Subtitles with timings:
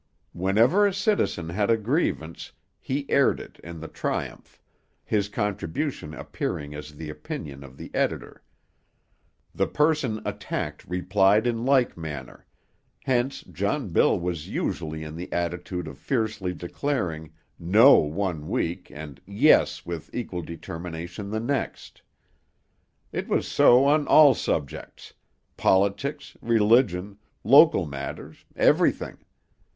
[0.33, 4.59] Whenever a citizen had a grievance, he aired it in the Triumph,
[5.05, 8.41] his contribution appearing as the opinion of the editor.
[9.53, 12.47] The person attacked replied in like manner;
[13.05, 19.21] hence John Bill was usually in the attitude of fiercely declaring No one week, and
[19.27, 22.01] Yes with equal determination the next.
[23.11, 25.13] It was so on all subjects;
[25.57, 29.19] politics, religion, local matters everything.